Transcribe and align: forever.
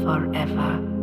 forever. 0.00 1.01